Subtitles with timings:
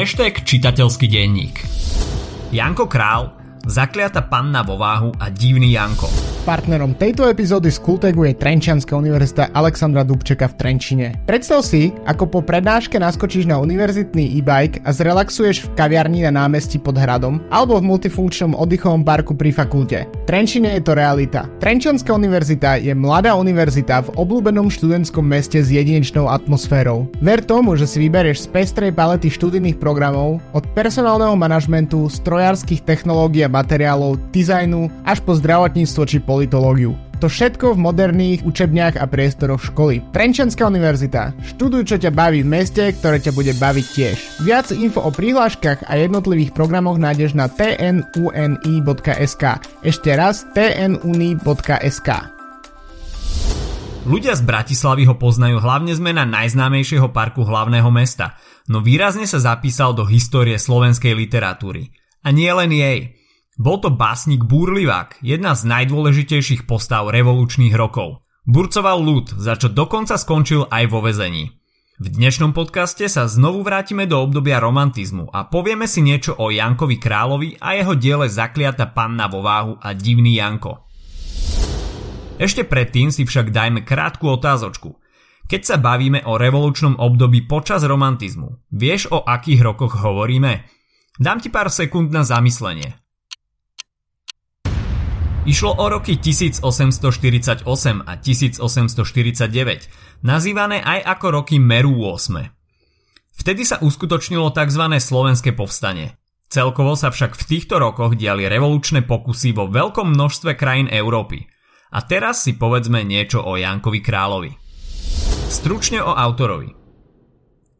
[0.00, 1.60] Hashtag čitateľský denník.
[2.56, 3.36] Janko Král,
[3.68, 6.29] zakliata panna vo váhu a divný Janko.
[6.40, 11.06] Partnerom tejto epizódy z Kultegu je Trenčianská univerzita Alexandra Dubčeka v Trenčine.
[11.28, 16.80] Predstav si, ako po prednáške naskočíš na univerzitný e-bike a zrelaxuješ v kaviarni na námestí
[16.80, 20.08] pod hradom alebo v multifunkčnom oddychovom parku pri fakulte.
[20.24, 21.44] Trenčine je to realita.
[21.60, 27.04] Trenčianská univerzita je mladá univerzita v obľúbenom študentskom meste s jedinečnou atmosférou.
[27.20, 33.44] Ver tomu, že si vyberieš z pestrej palety študijných programov od personálneho manažmentu, strojárskych technológií
[33.44, 36.96] a materiálov, dizajnu až po zdravotníctvo či politológiu.
[37.20, 40.00] To všetko v moderných učebniach a priestoroch školy.
[40.16, 41.36] Trenčanská univerzita.
[41.52, 44.40] Študuj, čo ťa baví v meste, ktoré ťa bude baviť tiež.
[44.40, 49.44] Viac info o prihláškach a jednotlivých programoch nájdeš na tnuni.sk.
[49.84, 52.08] Ešte raz tnuni.sk.
[54.08, 58.32] Ľudia z Bratislavy ho poznajú hlavne zmena najznámejšieho parku hlavného mesta,
[58.64, 61.92] no výrazne sa zapísal do histórie slovenskej literatúry.
[62.24, 63.19] A nie len jej.
[63.60, 68.24] Bol to básnik Búrlivák, jedna z najdôležitejších postav revolučných rokov.
[68.48, 71.60] Burcoval ľud, za čo dokonca skončil aj vo vezení.
[72.00, 76.96] V dnešnom podcaste sa znovu vrátime do obdobia romantizmu a povieme si niečo o Jankovi
[76.96, 80.88] Královi a jeho diele Zakliata panna vo váhu a divný Janko.
[82.40, 84.96] Ešte predtým si však dajme krátku otázočku.
[85.52, 90.64] Keď sa bavíme o revolučnom období počas romantizmu, vieš o akých rokoch hovoríme?
[91.20, 92.99] Dám ti pár sekúnd na zamyslenie.
[95.40, 97.64] Išlo o roky 1848
[98.04, 102.44] a 1849, nazývané aj ako roky Meru 8.
[103.40, 104.84] Vtedy sa uskutočnilo tzv.
[105.00, 106.12] slovenské povstanie.
[106.52, 111.48] Celkovo sa však v týchto rokoch diali revolučné pokusy vo veľkom množstve krajín Európy.
[111.96, 114.52] A teraz si povedzme niečo o Jankovi Královi.
[115.48, 116.68] Stručne o autorovi.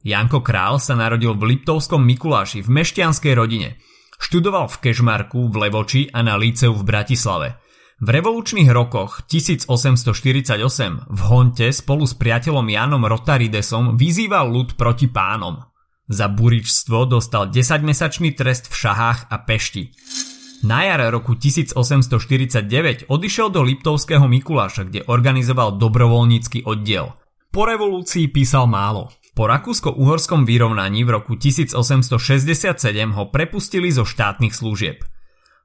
[0.00, 3.76] Janko Král sa narodil v Liptovskom Mikuláši v mešťanskej rodine–
[4.20, 7.56] Študoval v Kešmarku, v Levoči a na Líceu v Bratislave.
[8.00, 10.60] V revolučných rokoch 1848
[11.08, 15.64] v Honte spolu s priateľom Janom Rotaridesom vyzýval ľud proti pánom.
[16.08, 19.92] Za buričstvo dostal 10-mesačný trest v Šahách a Pešti.
[20.64, 27.16] Na jar roku 1849 odišiel do Liptovského Mikuláša, kde organizoval dobrovoľnícky oddiel.
[27.48, 29.08] Po revolúcii písal málo.
[29.40, 32.76] Po rakúsko-uhorskom vyrovnaní v roku 1867
[33.16, 35.00] ho prepustili zo štátnych služieb.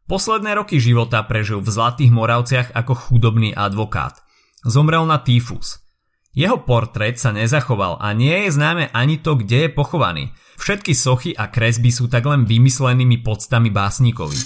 [0.08, 4.24] Posledné roky života prežil v Zlatých Moravciach ako chudobný advokát.
[4.64, 5.84] Zomrel na týfus.
[6.31, 10.31] Jeho portrét sa nezachoval a nie je známe ani to, kde je pochovaný.
[10.56, 14.40] Všetky sochy a kresby sú tak len vymyslenými podstami básnikovi.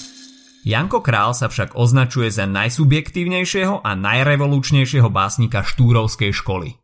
[0.65, 6.81] Janko Král sa však označuje za najsubjektívnejšieho a najrevolučnejšieho básnika štúrovskej školy.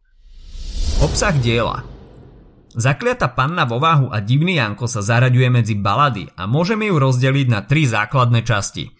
[1.02, 1.82] Obsah diela–
[2.76, 7.48] Zakliata panna vo váhu a divný Janko sa zaraďuje medzi balady a môžeme ju rozdeliť
[7.48, 8.92] na tri základné časti.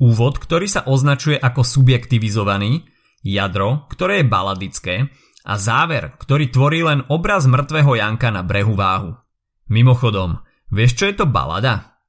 [0.00, 2.88] Úvod, ktorý sa označuje ako subjektivizovaný,
[3.20, 4.94] jadro, ktoré je baladické
[5.44, 9.12] a záver, ktorý tvorí len obraz mŕtvého Janka na brehu váhu.
[9.68, 10.40] Mimochodom,
[10.72, 12.00] vieš čo je to balada?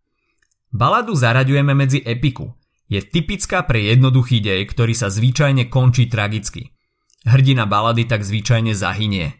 [0.71, 2.55] Baladu zaraďujeme medzi epiku.
[2.87, 6.71] Je typická pre jednoduchý dej, ktorý sa zvyčajne končí tragicky.
[7.27, 9.38] Hrdina balady tak zvyčajne zahynie.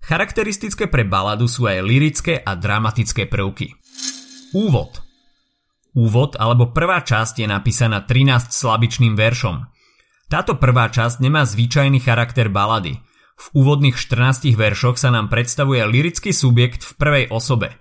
[0.00, 3.76] Charakteristické pre baladu sú aj lirické a dramatické prvky.
[4.56, 5.00] Úvod
[5.94, 9.66] Úvod alebo prvá časť je napísaná 13 slabičným veršom.
[10.30, 13.02] Táto prvá časť nemá zvyčajný charakter balady.
[13.34, 17.74] V úvodných 14 veršoch sa nám predstavuje lirický subjekt v prvej osobe.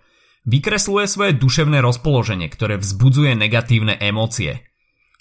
[0.50, 4.66] Vykresluje svoje duševné rozpoloženie, ktoré vzbudzuje negatívne emócie.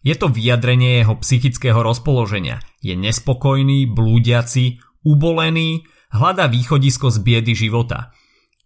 [0.01, 2.63] Je to vyjadrenie jeho psychického rozpoloženia.
[2.81, 8.13] Je nespokojný, blúdiaci, ubolený, hľada východisko z biedy života.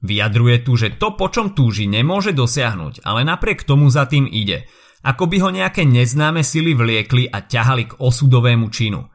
[0.03, 4.66] Vyjadruje tu, že to, po čom túži, nemôže dosiahnuť, ale napriek tomu za tým ide,
[5.06, 9.06] ako by ho nejaké neznáme sily vliekli a ťahali k osudovému činu.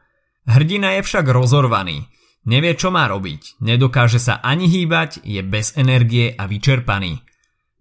[0.48, 2.08] Hrdina je však rozorvaný,
[2.48, 7.20] nevie čo má robiť, nedokáže sa ani hýbať, je bez energie a vyčerpaný.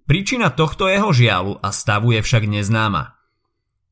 [0.03, 3.15] Príčina tohto jeho žialu a stavu je však neznáma.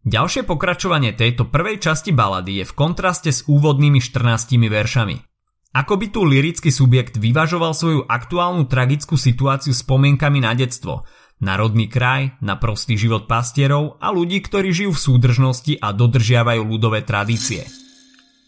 [0.06, 5.35] Ďalšie pokračovanie tejto prvej časti balady je v kontraste s úvodnými 14 veršami.
[5.76, 11.04] Ako by tu lirický subjekt vyvažoval svoju aktuálnu tragickú situáciu spomienkami na detstvo,
[11.44, 16.64] na rodný kraj, na prostý život pastierov a ľudí, ktorí žijú v súdržnosti a dodržiavajú
[16.64, 17.68] ľudové tradície.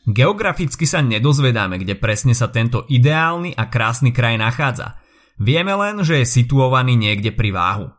[0.07, 4.95] Geograficky sa nedozvedáme, kde presne sa tento ideálny a krásny kraj nachádza.
[5.35, 7.91] Vieme len, že je situovaný niekde pri váhu.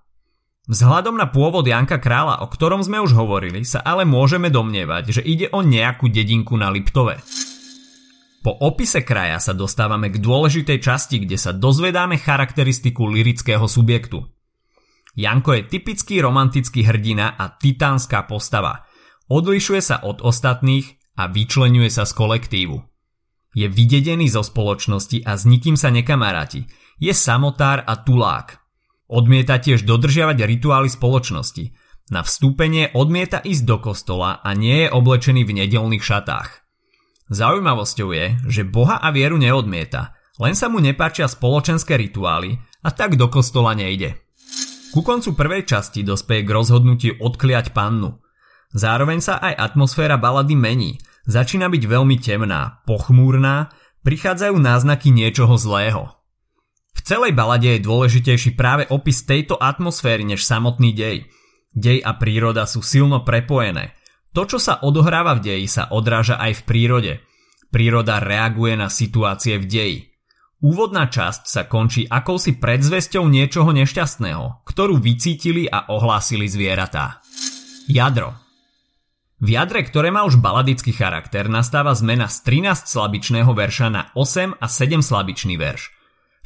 [0.72, 5.22] Vzhľadom na pôvod Janka Krála, o ktorom sme už hovorili, sa ale môžeme domnievať, že
[5.24, 7.20] ide o nejakú dedinku na Liptove.
[8.48, 14.24] Po opise kraja sa dostávame k dôležitej časti, kde sa dozvedáme charakteristiku lirického subjektu.
[15.12, 18.88] Janko je typický romantický hrdina a titánska postava.
[19.28, 22.80] Odlišuje sa od ostatných a vyčlenuje sa z kolektívu.
[23.52, 26.64] Je vydedený zo spoločnosti a s nikým sa nekamaráti.
[26.96, 28.64] Je samotár a tulák.
[29.12, 31.76] Odmieta tiež dodržiavať rituály spoločnosti.
[32.08, 36.67] Na vstúpenie odmieta ísť do kostola a nie je oblečený v nedelných šatách.
[37.28, 43.20] Zaujímavosťou je, že Boha a vieru neodmieta, len sa mu nepáčia spoločenské rituály a tak
[43.20, 44.16] do kostola nejde.
[44.88, 48.16] Ku koncu prvej časti dospeje k rozhodnutiu odkliať pannu.
[48.72, 50.96] Zároveň sa aj atmosféra balady mení.
[51.28, 53.68] Začína byť veľmi temná, pochmúrná,
[54.00, 56.08] prichádzajú náznaky niečoho zlého.
[56.96, 61.28] V celej balade je dôležitejší práve opis tejto atmosféry než samotný dej.
[61.76, 63.92] Dej a príroda sú silno prepojené.
[64.38, 67.12] To, čo sa odohráva v deji, sa odráža aj v prírode.
[67.74, 69.98] Príroda reaguje na situácie v deji.
[70.62, 77.18] Úvodná časť sa končí akousi predzvesťou niečoho nešťastného, ktorú vycítili a ohlásili zvieratá.
[77.90, 78.38] Jadro
[79.42, 84.54] V jadre, ktoré má už baladický charakter, nastáva zmena z 13 slabičného verša na 8
[84.54, 85.90] a 7 slabičný verš.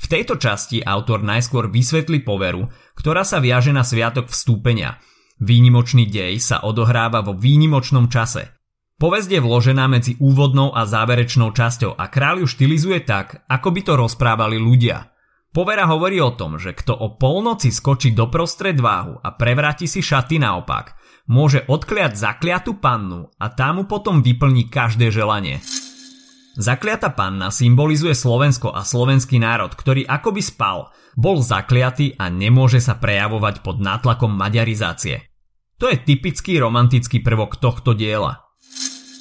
[0.00, 4.96] V tejto časti autor najskôr vysvetlí poveru, ktorá sa viaže na sviatok vstúpenia.
[5.42, 8.46] Výnimočný dej sa odohráva vo výnimočnom čase–
[9.02, 13.80] Povesť je vložená medzi úvodnou a záverečnou časťou a kráľ ju štilizuje tak, ako by
[13.82, 15.10] to rozprávali ľudia.
[15.50, 20.06] Povera hovorí o tom, že kto o polnoci skočí do prostred váhu a prevráti si
[20.06, 20.94] šaty naopak,
[21.26, 25.58] môže odkliať zakliatú pannu a tá mu potom vyplní každé želanie.
[26.54, 32.94] Zakliata panna symbolizuje Slovensko a slovenský národ, ktorý akoby spal, bol zakliatý a nemôže sa
[32.94, 35.31] prejavovať pod nátlakom maďarizácie.
[35.82, 38.46] To je typický romantický prvok tohto diela.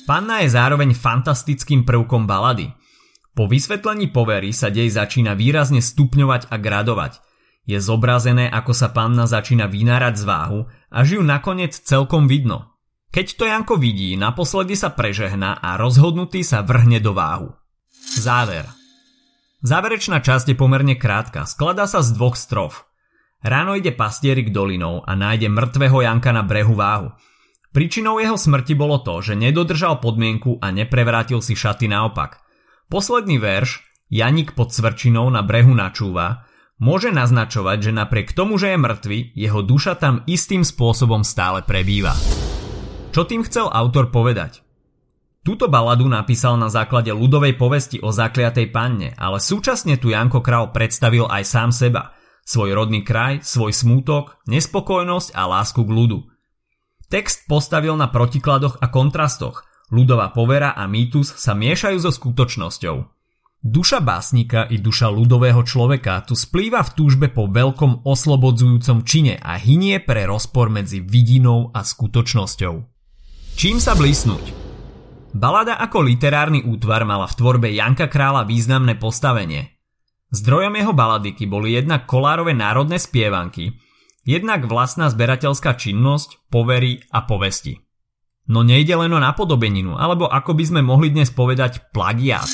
[0.05, 2.69] Panna je zároveň fantastickým prvkom balady.
[3.33, 7.17] Po vysvetlení povery sa dej začína výrazne stupňovať a gradovať.
[7.65, 10.59] Je zobrazené, ako sa panna začína vynárať z váhu,
[10.93, 12.77] až ju nakoniec celkom vidno.
[13.09, 17.57] Keď to Janko vidí, naposledy sa prežehná a rozhodnutý sa vrhne do váhu.
[18.21, 18.69] Záver
[19.65, 22.90] Záverečná časť je pomerne krátka, skladá sa z dvoch strof.
[23.41, 27.09] Ráno ide pastierik dolinou a nájde mŕtvého Janka na brehu váhu.
[27.73, 32.38] Príčinou jeho smrti bolo to, že nedodržal podmienku a neprevrátil si šaty naopak.
[32.91, 36.45] Posledný verš, Janik pod Cvrčinou na brehu načúva,
[36.77, 42.13] môže naznačovať, že napriek tomu, že je mŕtvy, jeho duša tam istým spôsobom stále prebýva.
[43.15, 44.61] Čo tým chcel autor povedať?
[45.41, 50.69] Túto baladu napísal na základe ľudovej povesti o zakliatej panne, ale súčasne tu Janko Král
[50.69, 52.13] predstavil aj sám seba,
[52.45, 56.19] svoj rodný kraj, svoj smútok, nespokojnosť a lásku k ľudu–
[57.11, 59.67] Text postavil na protikladoch a kontrastoch.
[59.91, 63.03] Ľudová povera a mýtus sa miešajú so skutočnosťou.
[63.61, 69.59] Duša básnika i duša ľudového človeka tu splýva v túžbe po veľkom oslobodzujúcom čine a
[69.59, 72.75] hynie pre rozpor medzi vidinou a skutočnosťou.
[73.59, 74.71] Čím sa blísnuť?
[75.35, 79.81] Balada ako literárny útvar mala v tvorbe Janka Krála významné postavenie.
[80.31, 83.75] Zdrojom jeho baladiky boli jednak kolárové národné spievanky,
[84.22, 87.81] Jednak vlastná zberateľská činnosť, povery a povesti.
[88.45, 92.45] No nejde len o napodobeninu, alebo ako by sme mohli dnes povedať plagiát.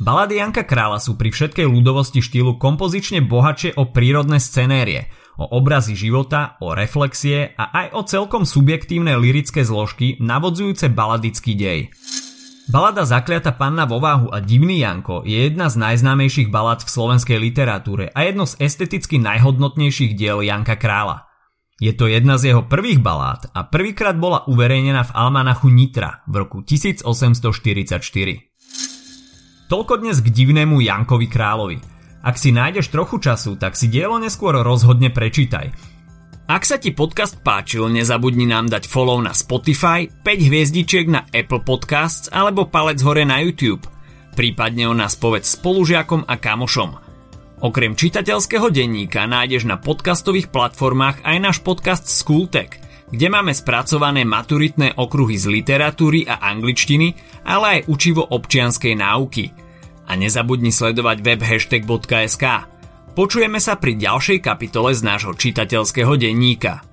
[0.00, 5.96] Balady Janka Krála sú pri všetkej ľudovosti štýlu kompozične bohatšie o prírodné scenérie, o obrazy
[5.96, 11.80] života, o reflexie a aj o celkom subjektívne lirické zložky navodzujúce baladický dej.
[12.70, 17.34] Balada Zakliata panna vo váhu a Divný Janko je jedna z najznámejších balad v slovenskej
[17.42, 21.26] literatúre a jedno z esteticky najhodnotnejších diel Janka Krála.
[21.82, 26.46] Je to jedna z jeho prvých balád a prvýkrát bola uverejnená v Almanachu Nitra v
[26.46, 28.06] roku 1844.
[29.66, 31.82] Toľko dnes k divnému Jankovi Královi.
[32.22, 35.74] Ak si nájdeš trochu času, tak si dielo neskôr rozhodne prečítaj–
[36.50, 41.62] ak sa ti podcast páčil, nezabudni nám dať follow na Spotify, 5 hviezdičiek na Apple
[41.62, 43.86] Podcasts alebo palec hore na YouTube.
[44.34, 46.98] Prípadne o nás povedz spolužiakom a kamošom.
[47.62, 52.82] Okrem čitateľského denníka nájdeš na podcastových platformách aj náš podcast Schooltech,
[53.14, 57.14] kde máme spracované maturitné okruhy z literatúry a angličtiny,
[57.46, 59.54] ale aj učivo občianskej náuky.
[60.10, 62.44] A nezabudni sledovať web hashtag.sk.
[63.10, 66.89] Počujeme sa pri ďalšej kapitole z nášho čitateľského denníka.